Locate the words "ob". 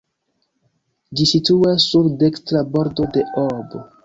3.45-3.79